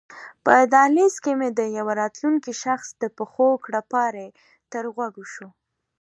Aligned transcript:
په 0.45 0.53
دهلېز 0.73 1.15
کې 1.23 1.33
مې 1.39 1.49
د 1.59 1.61
یوه 1.77 1.93
راتلونکي 2.01 2.53
شخص 2.63 2.87
د 3.01 3.03
پښو 3.17 3.47
کړپهاری 3.65 4.27
تر 4.71 4.83
غوږو 4.93 5.25
شو. 5.33 5.47